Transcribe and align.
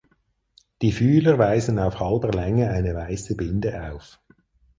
Die 0.81 0.93
Fühler 0.93 1.37
weisen 1.37 1.77
auf 1.77 1.99
halber 1.99 2.31
Länge 2.31 2.71
eine 2.71 2.95
weiße 2.95 3.35
Binde 3.35 3.91
auf. 3.93 4.19